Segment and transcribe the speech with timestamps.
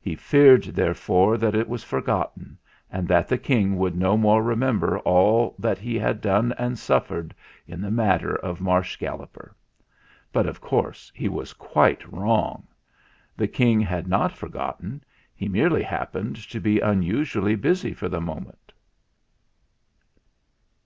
[0.00, 2.56] He feared, therefore, that it was forgotten,
[2.90, 7.34] and that the King would no more remember all that he had done and suffered
[7.66, 9.54] in the matter of Marsh Galloper.
[10.32, 12.66] But, of course, he was quite wrong.
[13.36, 15.04] The King had not for gotten.
[15.34, 18.72] He merely happened to be unusually busy for the moment.